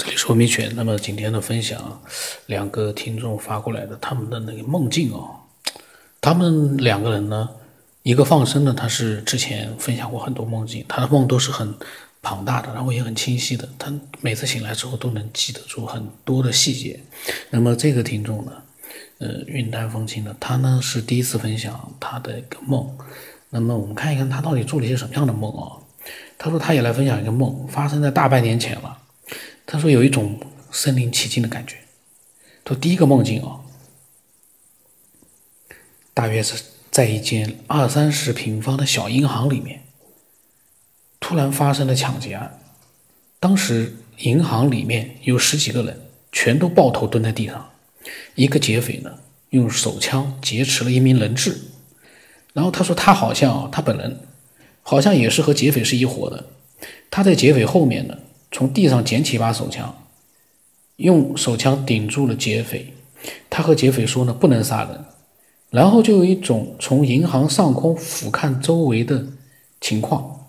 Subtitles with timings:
[0.00, 0.72] 这里是文明犬。
[0.74, 2.00] 那么今天的分享，
[2.46, 5.28] 两个听众发过来的他们的那个梦境哦，
[6.22, 7.46] 他们两个人呢，
[8.02, 11.74] 一个放生的，他是之前分享过很多梦境，他的梦都是很
[12.22, 13.92] 庞大的，然后也很清晰的，他
[14.22, 16.98] 每次醒来之后都能记得住很多的细节。
[17.50, 18.52] 那么这个听众呢，
[19.18, 22.90] 呃，云淡风轻的，他呢是第一次分享他的一个梦。
[23.50, 25.76] 那么我们看一看他到底做了一些什么样的梦啊？
[26.38, 28.96] 他说他也来分享一个梦，发生在大半年前了。
[29.72, 30.36] 他说有一种
[30.72, 31.76] 身临其境的感觉。
[32.64, 33.60] 他说第一个梦境啊，
[36.12, 39.84] 大约是在一间二三十平方的小银行里面，
[41.20, 42.58] 突然发生了抢劫案。
[43.38, 46.00] 当时银行里面有十几个人，
[46.32, 47.70] 全都抱头蹲在地上。
[48.34, 51.56] 一个劫匪呢，用手枪劫持了一名人质。
[52.54, 54.18] 然后他说他好像他本人
[54.82, 56.46] 好像也是和劫匪是一伙的。
[57.08, 58.18] 他在劫匪后面呢。
[58.50, 59.94] 从地上捡起一把手枪，
[60.96, 62.92] 用手枪顶住了劫匪。
[63.48, 65.04] 他和劫匪说呢，不能杀人。
[65.70, 69.24] 然后就有一种从银行上空俯瞰周围的
[69.80, 70.46] 情况，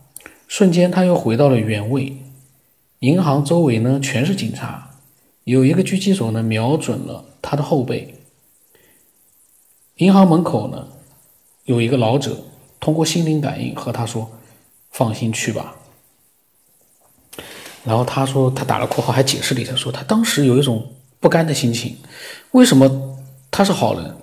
[0.48, 2.18] 瞬间他又回到了原位。
[3.00, 4.96] 银行周围呢全是警察，
[5.44, 8.16] 有一个狙击手呢瞄准了他的后背。
[9.98, 10.88] 银行门口呢
[11.66, 12.46] 有一个老者，
[12.80, 14.32] 通过心灵感应和他说
[14.90, 15.76] ：“放心去吧。”
[17.84, 21.98] 然后他说，他打了括号，还解释了一下，说他当时有一种不甘的心情。
[22.52, 23.18] 为什么
[23.50, 24.16] 他是好人？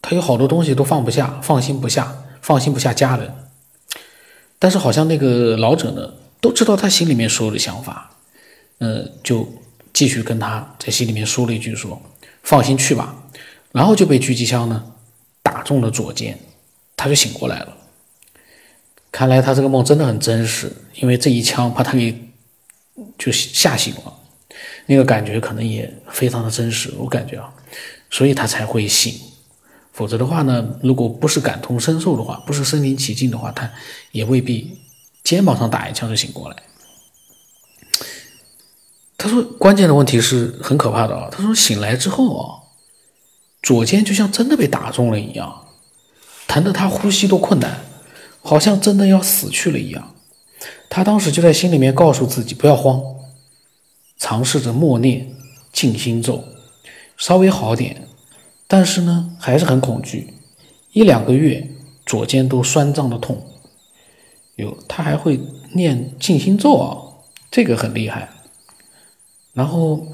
[0.00, 3.30] 他有好多东西都放不下，放心不下，放心不下家人。
[4.58, 8.10] 但是好像那个老者呢，都知道他心里面所有的想法，
[8.78, 9.46] 呃，就
[9.92, 12.00] 继续跟他在心里面说了一句说
[12.42, 13.14] ：“放心去吧。”
[13.72, 14.82] 然后就被狙击枪呢
[15.42, 16.38] 打中了左肩，
[16.96, 17.76] 他就醒过来了。
[19.10, 22.31] 看来他这个梦真的很真实，因为这一枪把他给。
[23.18, 24.12] 就吓醒了，
[24.86, 27.52] 那个感觉可能也非常的真实，我感觉啊，
[28.10, 29.14] 所以他才会醒。
[29.92, 33.70] 否则的话呢，如果不是感同身受的话，不是身临其境的话，他
[34.10, 34.78] 也未必
[35.22, 36.56] 肩膀上打一枪就醒过来。
[39.18, 41.28] 他说，关键的问题是很可怕的啊。
[41.30, 42.44] 他说醒来之后啊，
[43.62, 45.66] 左肩就像真的被打中了一样，
[46.48, 47.84] 疼得他呼吸都困难，
[48.40, 50.11] 好像真的要死去了一样。
[50.94, 53.02] 他当时就在心里面告诉自己不要慌，
[54.18, 55.34] 尝试着默念
[55.72, 56.44] 静心咒，
[57.16, 58.06] 稍微好点，
[58.68, 60.34] 但是呢还是很恐惧，
[60.92, 61.66] 一两个月
[62.04, 63.42] 左肩都酸胀的痛。
[64.56, 65.40] 哟，他还会
[65.72, 68.28] 念静心咒啊，这个很厉害。
[69.54, 70.06] 然后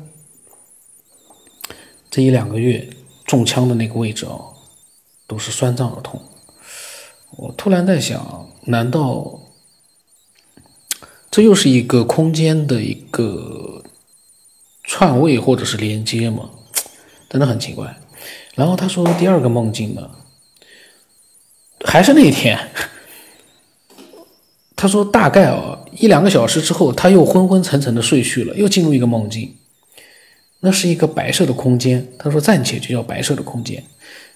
[2.09, 2.89] 这一两个月
[3.25, 4.39] 中枪的那个位置啊，
[5.27, 6.23] 都是酸胀的痛。
[7.33, 9.41] 我突然在想，难道？
[11.31, 13.83] 这又是一个空间的一个
[14.83, 16.51] 串位或者是连接嘛，
[17.29, 17.97] 真的很奇怪。
[18.55, 20.11] 然后他说第二个梦境呢，
[21.85, 22.59] 还是那一天。
[24.75, 29.55] 他说大概啊一两个小时之后，他又昏昏沉沉的睡去了，又进入一个梦境。
[30.61, 33.85] 那是一个白色的空间，他说暂且就叫白色的空间，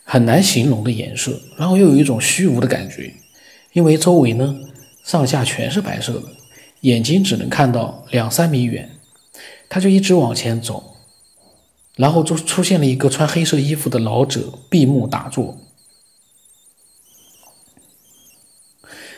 [0.05, 3.13] 很难形容的颜色，然后又有一种虚无的感觉，
[3.73, 4.55] 因为周围呢
[5.05, 6.23] 上下全是白色的。
[6.83, 8.91] 眼睛只能看到两三米远，
[9.69, 10.97] 他就一直往前走，
[11.97, 15.59] 然后就出现了一个穿黑色衣服的老者，闭目打坐。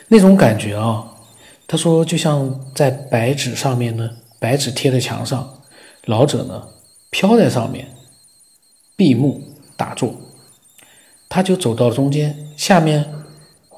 [0.07, 1.15] 那种感觉啊，
[1.65, 5.63] 他说就像在白纸上面呢，白纸贴在墙上，
[6.05, 6.69] 老者呢
[7.09, 7.87] 飘在上面，
[8.95, 9.41] 闭目
[9.75, 10.21] 打坐。
[11.27, 13.11] 他就走到中间，下面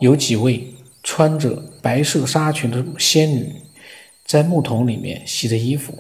[0.02, 3.56] 有几位穿着白色纱裙的仙女。
[4.28, 5.94] 在木桶里面洗着衣服。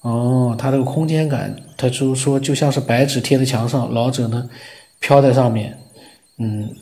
[0.00, 4.48] 哦，他这个空间感，他就说就像是白纸贴在墙上，老者呢
[5.00, 5.78] 飘在上面，
[6.38, 6.74] 嗯，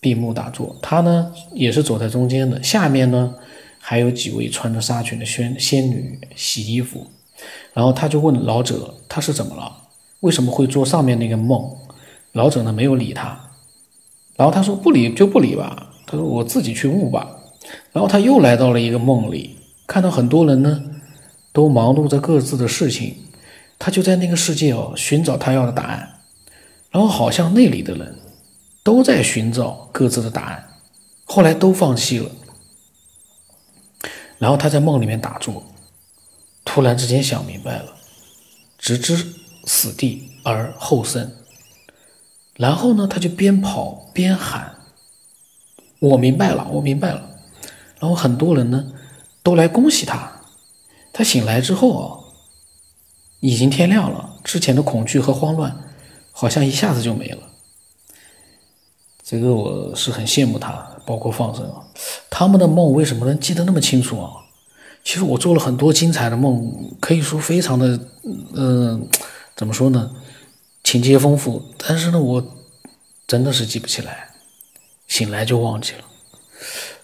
[0.00, 0.76] 闭目打坐。
[0.82, 3.34] 他呢也是走在中间的，下面呢
[3.78, 7.06] 还有几位穿着纱裙的仙仙女洗衣服。
[7.72, 9.84] 然后他就问老者他是怎么了，
[10.20, 11.74] 为什么会做上面那个梦？
[12.32, 13.50] 老者呢没有理他，
[14.36, 17.37] 然后他说不理就不理吧，他说我自己去悟吧。
[17.92, 19.56] 然后他又来到了一个梦里，
[19.86, 20.82] 看到很多人呢，
[21.52, 23.16] 都忙碌着各自的事情，
[23.78, 26.20] 他就在那个世界哦寻找他要的答案，
[26.90, 28.18] 然后好像那里的人
[28.82, 30.68] 都在寻找各自的答案，
[31.24, 32.30] 后来都放弃了。
[34.38, 35.64] 然后他在梦里面打坐，
[36.64, 37.92] 突然之间想明白了，
[38.78, 39.26] 直知
[39.64, 41.32] 死地而后生。
[42.56, 44.76] 然后呢，他就边跑边喊
[45.98, 47.30] ：“我明白了，我明白了。”
[48.00, 48.92] 然后很多人呢，
[49.42, 50.40] 都来恭喜他，
[51.12, 52.04] 他醒来之后啊，
[53.40, 55.76] 已经天亮了，之前的恐惧和慌乱
[56.32, 57.38] 好像一下子就没了。
[59.22, 61.84] 这个我是很羡慕他，包括放生啊，
[62.30, 64.32] 他们的梦为什么能记得那么清楚啊？
[65.04, 67.98] 其实我做了很多精彩的梦，可以说非常的，
[68.54, 69.08] 嗯，
[69.56, 70.10] 怎么说呢？
[70.84, 72.56] 情节丰富，但是呢，我
[73.26, 74.30] 真的是记不起来，
[75.06, 76.04] 醒来就忘记了。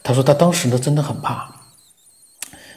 [0.05, 1.53] 他说他当时呢真的很怕，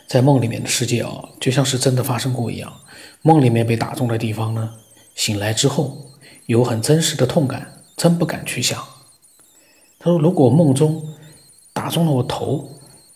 [0.08, 2.74] 在梦里面的世界啊，就像是真的发生过一样。
[3.22, 4.72] 梦里面被打中的地方呢，
[5.14, 6.10] 醒来之后
[6.46, 8.82] 有很真实的痛感，真不敢去想。
[10.00, 11.04] 他说：“如果梦中
[11.74, 12.70] 打中了我头，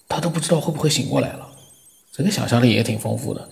[0.10, 1.48] 他都不知道会不会醒过来了。
[2.12, 3.48] 这个想象力也挺丰富的。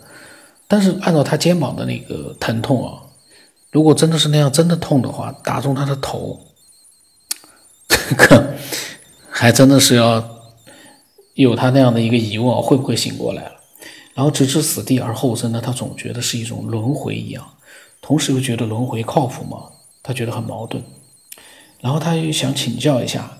[0.68, 3.04] 但是按照他肩膀的那个疼痛啊，
[3.72, 6.40] 如果真的是那样，真的痛的话，打中他的头，
[7.88, 8.56] 这 个
[9.30, 10.20] 还真的是要
[11.44, 13.51] 有他那样的一个疑问：会不会醒过来了？
[14.13, 15.62] 然后直至死地而后生呢？
[15.63, 17.53] 他总觉得是一种轮回一样，
[18.01, 19.69] 同时又觉得轮回靠谱吗？
[20.03, 20.83] 他觉得很矛盾。”
[21.80, 23.39] 然后他又想请教一下，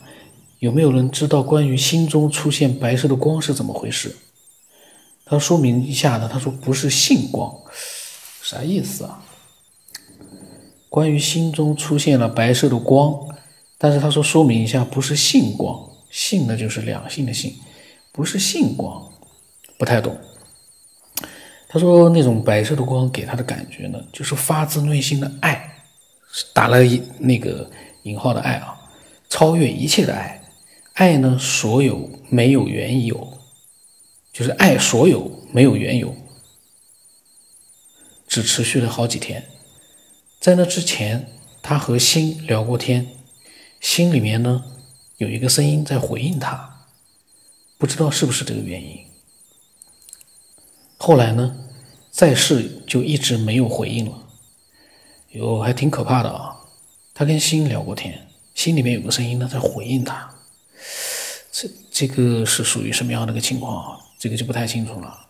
[0.60, 4.16] 有没有人知道关于心中出现白色的光是怎么回事？
[5.26, 6.30] 他说明一下呢？
[6.32, 7.54] 他说不是性光，
[8.42, 9.26] 啥意思啊？
[10.88, 13.14] 关于心中出现了白色的光，
[13.78, 15.78] 但是他说说明一下不是性光，
[16.10, 17.54] 性呢就是两性的性，
[18.20, 19.10] 不是性光，
[19.78, 20.20] 不太懂。
[21.70, 25.84] 他说那种白色的光给他的感觉呢，就是发自内心的爱，
[26.54, 27.72] 打了一那个。
[28.04, 28.80] 引号的爱啊，
[29.30, 30.42] 超越一切的爱，
[30.94, 33.38] 爱呢，所有没有缘由，
[34.32, 36.16] 就是爱所有没有缘由，
[38.26, 39.46] 只持续了好几天。
[40.40, 41.28] 在那之前，
[41.62, 43.08] 他和心聊过天，
[43.82, 44.64] 心里面呢
[45.18, 46.79] 有一个声音在回应他，
[47.80, 49.00] 不知道是不是这个原因。
[50.98, 51.56] 后来呢，
[52.12, 54.28] 在世就一直没有回应了，
[55.30, 56.58] 哟，还挺可怕的啊。
[57.14, 60.30] 他跟心聊过天，心里面有个声音呢在回应他，
[61.54, 64.00] 这这个是属于什么样的一个情况啊？
[64.20, 65.28] 这个就不太清楚了。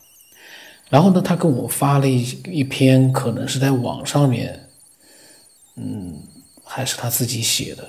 [0.89, 4.69] 然后呢，他跟我发了一一篇，可能是在网上面，
[5.75, 6.23] 嗯，
[6.63, 7.87] 还是他自己写的。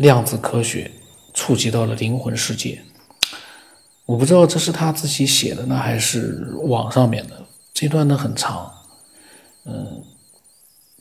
[0.00, 0.90] 量子科学
[1.34, 2.82] 触及到了灵魂世界。
[4.06, 7.44] 我不知道这是他自己写的呢，还是网上面的。
[7.74, 8.72] 这段呢很长，
[9.66, 10.02] 嗯，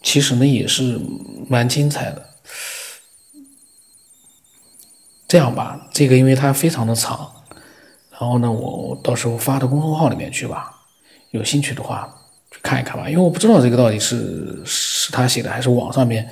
[0.04, 1.00] 其实呢也是
[1.48, 2.30] 蛮精彩的。
[5.30, 7.32] 这样吧，这个因为它非常的长，
[8.12, 10.76] 然后呢，我到时候发到公众号里面去吧。
[11.32, 12.14] 有兴趣的话
[12.52, 16.30] 去看一看吧，因为我不知道这个到底是是他写的，还是网上面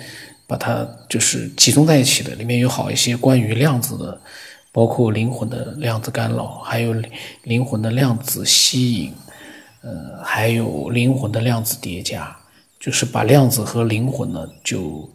[0.48, 2.34] 把它就是集中在一起的。
[2.34, 4.20] 里面有好一些关于量子的。
[4.70, 6.94] 包括灵魂的量子干扰，还有
[7.42, 9.14] 灵魂的量子吸引，
[9.82, 12.38] 呃，还有灵魂的量子叠加，
[12.80, 15.10] 就是把量子和灵魂呢，就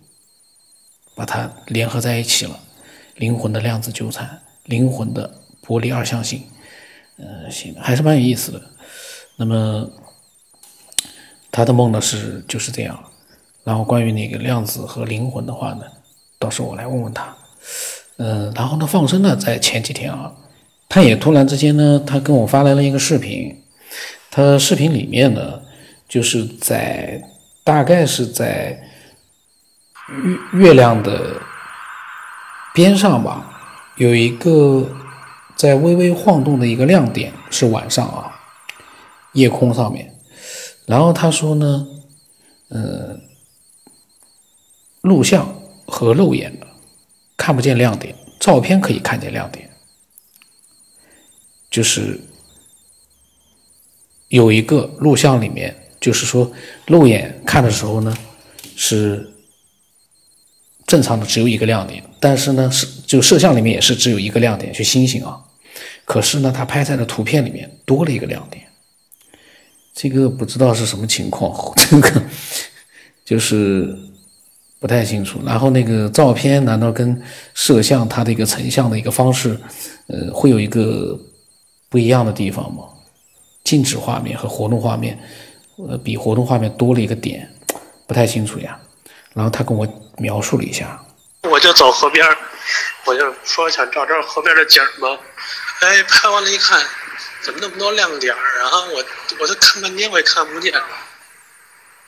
[1.14, 2.58] 把它联合在一起了。
[3.14, 6.42] 灵魂的量子纠缠，灵魂的波粒二象性，
[7.18, 8.60] 呃，行，还是蛮有意思的。
[9.36, 9.88] 那么
[11.52, 13.11] 他的梦呢是就是这样。
[13.64, 15.84] 然后关于那个量子和灵魂的话呢，
[16.38, 17.34] 到时候我来问问他。
[18.18, 20.32] 嗯，然后呢，放生呢，在前几天啊，
[20.88, 23.56] 他也突然之间呢，他跟我发来了一个视频，
[24.30, 25.60] 他视频里面呢，
[26.08, 27.22] 就是在
[27.64, 28.78] 大概是在
[30.52, 31.40] 月月亮的
[32.74, 33.60] 边上吧，
[33.96, 34.86] 有一个
[35.56, 38.40] 在微微晃动的一个亮点，是晚上啊，
[39.32, 40.12] 夜空上面，
[40.86, 41.86] 然后他说呢，
[42.70, 43.20] 嗯，
[45.02, 46.66] 录像和肉眼的。
[47.34, 49.68] 看不见亮点，照片可以看见亮点，
[51.68, 52.20] 就是
[54.28, 56.52] 有一个录像里面，就是说
[56.86, 58.16] 肉眼看的时候呢，
[58.76, 59.28] 是
[60.86, 65.42] 正常的，只有一个亮点，但是呢是就摄像里面也是只有一个亮点，是星星啊，
[66.04, 68.64] 可是呢他拍在的图片里面多了一个亮点，
[69.92, 72.22] 这个不知道是什么情况， 这个
[73.24, 74.11] 就是。
[74.82, 77.22] 不太清楚，然后那个照片难道跟
[77.54, 79.56] 摄像它的一个成像的一个方式，
[80.08, 81.16] 呃，会有一个
[81.88, 82.82] 不一样的地方吗？
[83.62, 85.16] 静止画面和活动画面，
[85.88, 87.48] 呃，比活动画面多了一个点，
[88.08, 88.76] 不太清楚呀。
[89.32, 89.86] 然后他跟我
[90.18, 91.00] 描述了一下，
[91.42, 92.26] 我就走河边
[93.04, 95.16] 我就说想照照河边的景嘛，
[95.82, 96.82] 哎，拍完了一看，
[97.40, 98.68] 怎么那么多亮点儿啊？
[98.92, 99.04] 我
[99.38, 100.74] 我都看半天我也看不见，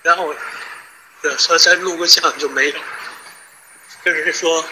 [0.03, 0.35] 然后。
[1.39, 2.75] 说再录个像就没有，
[4.03, 4.65] 跟人说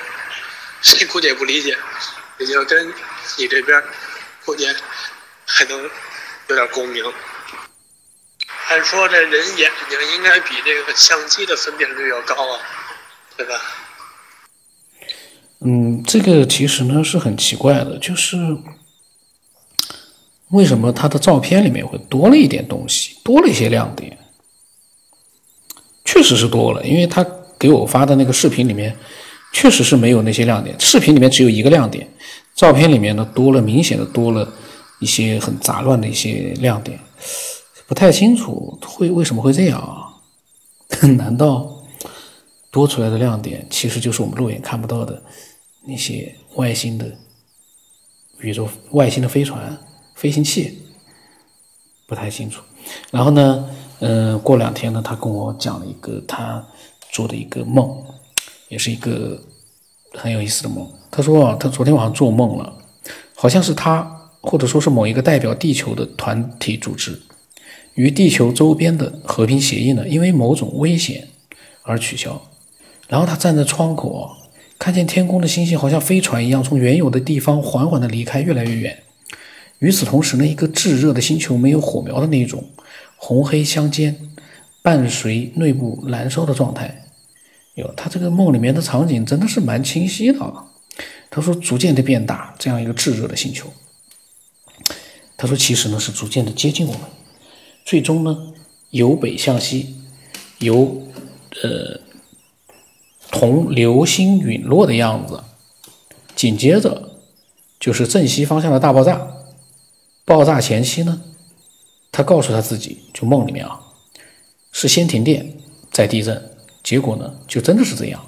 [0.82, 1.76] 谁估计也不理解，
[2.38, 2.92] 也就跟
[3.38, 3.82] 你这边
[4.44, 4.66] 估计
[5.46, 5.82] 还能
[6.48, 7.04] 有点共鸣。
[8.68, 12.60] 按说这人眼睛应该比这个相机的分辨率要高啊，
[13.36, 13.60] 对吧？
[15.60, 18.36] 嗯，这个其实呢是很奇怪的，就是
[20.50, 24.18] 为什么他的照片里面会多了一点东西，多了一些亮点？
[26.12, 27.26] 确实是多了，因为他
[27.58, 28.94] 给我发的那个视频里面，
[29.54, 30.78] 确实是没有那些亮点。
[30.78, 32.06] 视频里面只有一个亮点，
[32.54, 34.46] 照片里面呢多了，明显的多了
[35.00, 36.98] 一些很杂乱的一些亮点。
[37.86, 40.12] 不太清楚会为什么会这样啊？
[41.16, 41.82] 难道
[42.70, 45.22] 多出来的亮点其实就是我们肉眼看不到的
[45.86, 47.06] 那些外星的
[48.40, 49.78] 宇宙、外星的飞船、
[50.14, 50.78] 飞行器？
[52.06, 52.62] 不太清楚。
[53.10, 53.70] 然后呢，
[54.04, 56.60] 嗯，过两天呢，他跟我讲了一个他
[57.12, 57.88] 做的一个梦，
[58.68, 59.40] 也是一个
[60.14, 60.84] 很有意思的梦。
[61.08, 62.72] 他说啊，他昨天晚上做梦了，
[63.36, 64.02] 好像是他
[64.40, 67.22] 或者说是某一个代表地球的团体组织。
[67.94, 71.28] 与地球周边的和平协议呢，因为某种危险
[71.82, 72.42] 而取消。
[73.06, 74.34] 然后他站在窗口啊，
[74.80, 79.00] 看见天空的星星好像飞船一样从原有的地方缓缓地离开，越来越远。
[79.78, 82.64] 与此同时呢，一个炙热的星球没有火苗的那种，
[83.24, 84.18] 红黑相间，
[84.82, 87.06] 伴随内部燃烧的状态。
[87.76, 90.38] 哟，他这个梦里面的场景真的是蛮清晰的。
[91.30, 93.72] 他说，逐渐的变大，这样一个炙热的星球。
[95.36, 97.02] 他说，其实呢是逐渐的接近我们。
[97.84, 98.52] 最终呢，
[98.90, 99.94] 由北向西，
[100.58, 101.06] 由
[101.62, 102.00] 呃
[103.30, 105.44] 同流星陨落的样子，
[106.34, 107.20] 紧接着
[107.78, 109.28] 就是正西方向的大爆炸。
[110.24, 111.22] 爆炸前期呢，
[112.12, 113.80] 他告诉他自己，就梦里面啊，
[114.70, 115.58] 是先停电
[115.90, 116.50] 再地震。
[116.82, 118.24] 结果呢，就真的是这样。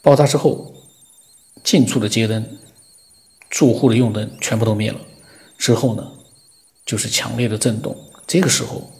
[0.00, 0.72] 爆炸之后，
[1.62, 2.58] 近处的街灯、
[3.50, 4.98] 住户的用灯全部都灭了。
[5.58, 6.10] 之后呢，
[6.86, 7.94] 就是强烈的震动。
[8.26, 8.90] 这个时候，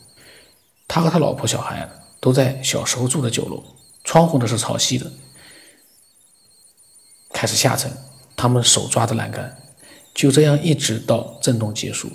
[0.87, 1.89] 他和他老婆、小孩
[2.21, 3.63] 都在小时候住的九楼，
[4.05, 5.11] 窗户呢是朝西的。
[7.33, 7.91] 开始下沉，
[8.37, 9.57] 他们手抓着栏杆，
[10.13, 12.11] 就这样一直到震动结束。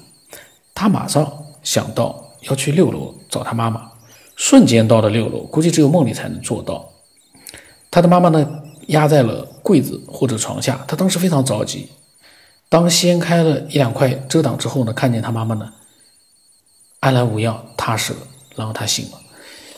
[0.75, 3.91] 他马上想到要去六楼找他妈妈，
[4.35, 6.89] 瞬间到了六楼，估计只有梦里才能做到。
[7.89, 11.89] 他的妈妈呢，压在了柜子或者床下，他当时非常着急。
[12.69, 15.73] 当掀开了一两块遮挡之后呢，看见他妈妈呢。
[16.99, 18.19] 安然无恙，踏实了，
[18.55, 19.19] 然后他醒了。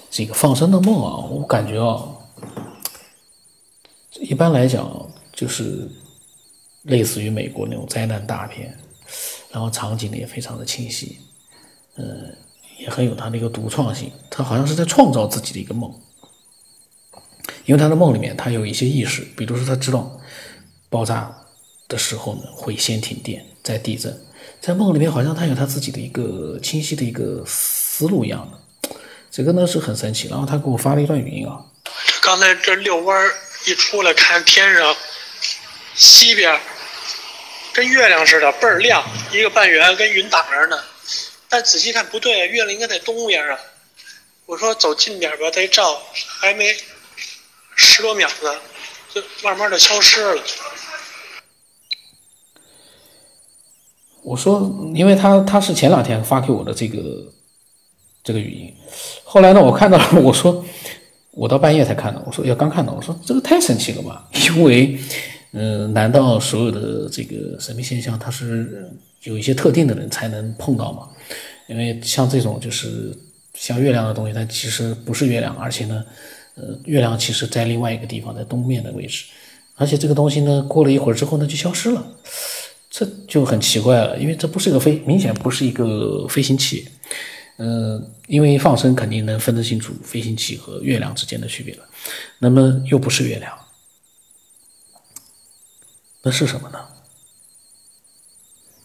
[0.10, 2.08] 这个放生的梦啊，我感觉啊，
[4.14, 5.90] 一般来讲就是
[6.84, 8.78] 类似于美国那种灾难大片，
[9.52, 11.18] 然后场景呢也非常的清晰，
[11.98, 12.36] 嗯，
[12.78, 14.12] 也很有他那个独创性。
[14.30, 15.94] 他好像是在创造自己的一个梦，
[17.66, 20.20] 因为他的梦里面他有一些意识，比如说他知道
[20.90, 21.34] 爆炸
[21.88, 24.22] 的时候呢会先停电，再地震。
[24.62, 28.96] 在梦里面，好像他有他自己的一个清晰的一个思路一样的，
[29.32, 30.28] 这个呢是很神奇。
[30.28, 31.64] 然后他给我发了一段语音啊，
[32.22, 33.32] 刚才这遛弯儿
[33.68, 34.96] 一出来，看天上
[35.94, 36.60] 西边
[37.74, 40.78] 跟月亮似的倍儿亮，一个半圆跟云挡着呢。
[41.56, 43.58] 但仔细看不对，月亮应该在东边啊。
[44.46, 46.02] 我说走近点吧，再照，
[46.42, 46.76] 还没
[47.78, 48.54] 十多秒呢，
[49.14, 50.44] 就慢慢的消失了。
[54.22, 57.00] 我说，因为他他是前两天发给我的这个
[58.22, 58.76] 这个语音，
[59.24, 60.66] 后来呢，我看到了，我说
[61.32, 64.28] 我到半夜才看到，我说要刚看到，我说这个太神奇了吧？
[64.34, 65.00] 因为，
[65.54, 71.08] 嗯，难道所有的这个神秘现象，它是有一些特定的人才能碰到吗？
[71.68, 73.18] 因为像这种就是
[73.54, 76.06] 像月亮的东西，它其实不是月亮，而且呢，
[76.56, 79.26] 呃，月亮其实在另外一个地方，在东面的位置，
[79.76, 82.06] 而且这个东西呢，过了一会儿之后呢，就消失了。
[82.90, 86.88] 这就很奇怪了，因为这不是一个飞，明显不是一个飞行器。
[87.58, 91.84] 嗯，因为放生肯定能分得清楚飞行器和月亮之间的区别了。
[92.40, 93.58] 那么又不是月亮，
[96.22, 96.80] 那是什么呢？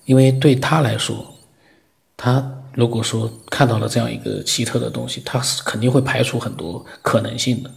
[0.07, 1.35] 因为对他来说，
[2.17, 7.71] 他如果说看到了这样一个奇特的东西，他是肯定会排除很多可能性的。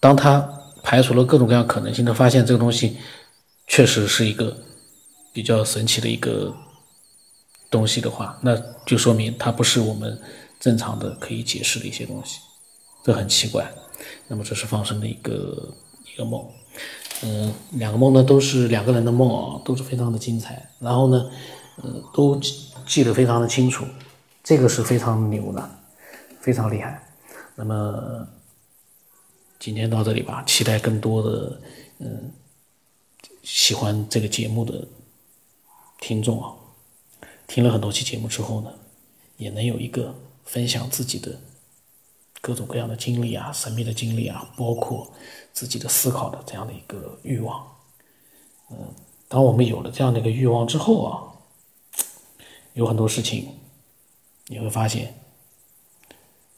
[0.00, 0.46] 当他
[0.82, 2.96] 排除了各种各样可能性的，发现这个东西
[3.66, 4.56] 确实是一个。
[5.32, 6.50] 比较神奇的一个
[7.70, 10.18] 东西的话，那就说明它不是我们
[10.58, 12.38] 正常的可以解释的一些东西，
[13.04, 13.70] 这很奇怪。
[14.28, 15.74] 那么这是放生的一个
[16.10, 16.42] 一个梦，
[17.22, 20.70] 嗯，两个梦呢都是两个人的梦啊，都是非常的精彩。
[20.78, 21.26] 然后呢，
[21.82, 22.40] 呃，都
[22.86, 23.84] 记得非常的清楚，
[24.42, 25.70] 这个是非常牛的，
[26.40, 27.02] 非常厉害。
[27.54, 28.26] 那么
[29.58, 31.60] 今天到这里吧，期待更多的
[31.98, 32.32] 嗯。
[33.48, 34.88] 喜欢这个节目的
[36.00, 36.52] 听众啊，
[37.46, 38.72] 听了很多期节目之后呢，
[39.36, 40.12] 也能有一个
[40.44, 41.38] 分享自己的
[42.40, 45.12] 各种各样的经历啊、神秘的经历啊，包括
[45.52, 47.64] 自己的思考的这样的一个欲望。
[48.72, 48.92] 嗯，
[49.28, 51.14] 当我们有了这样的一个欲望之后啊，
[52.76, 53.58] 有很多事情
[54.48, 55.14] 你会发现，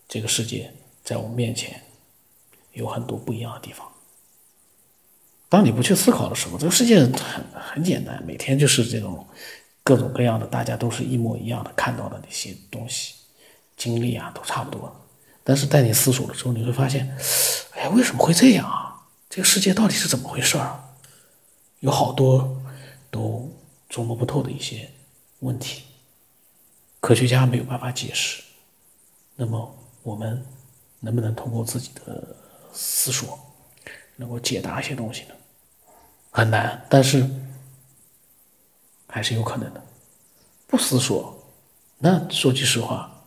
[0.09, 1.81] 这个世界在我们面前
[2.73, 3.89] 有很多不一样的地方。
[5.49, 7.13] 当你不去思考的时候，这个世界很
[7.55, 9.25] 很简单，每天就是这种
[9.85, 13.15] 各种各样的，大家都是一模一样的看到的那些东西、
[13.77, 14.93] 经历啊，都差不多。
[15.45, 17.17] 但是带你思索了之后，你会发现，
[17.75, 19.07] 哎，为什么会这样啊？
[19.31, 20.83] 这个世界到底是怎么回事儿？
[21.79, 22.61] 有好多
[23.09, 23.57] 都
[23.89, 24.91] 琢磨不透的一些
[25.39, 25.85] 问题，
[27.01, 28.43] 科学家没有办法解释。
[29.37, 30.45] 那么我们
[31.01, 32.37] 能不能通过自己的
[32.73, 33.39] 思索，
[34.17, 35.35] 能够解答一些东西呢？
[36.31, 37.29] 很难，但是
[39.07, 39.83] 还是有可能的。
[40.67, 41.43] 不思索，
[41.99, 43.25] 那说句实话，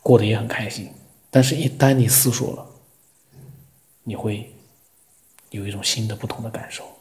[0.00, 0.92] 过得也很开心。
[1.30, 2.66] 但是，一旦你思索了，
[4.04, 4.54] 你会
[5.50, 6.95] 有一种新的、不同的感受。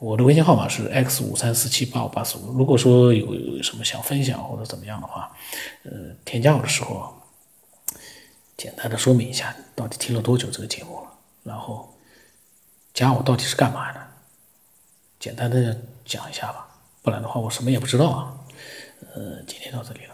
[0.00, 2.52] 我的微信号码是 x 五三四七八五八四五。
[2.52, 5.30] 如果说有什么想分享或者怎么样的话，
[5.84, 5.92] 呃，
[6.24, 7.14] 添加我的时候，
[8.56, 11.10] 简单的说明一下到底听了多久这个节目了，
[11.44, 11.86] 然后。
[12.92, 14.00] 加我到底是干嘛的？
[15.20, 16.66] 简单的讲一下吧，
[17.02, 18.34] 不然的话我什么也不知道啊。
[19.14, 20.09] 呃，今天到这里了。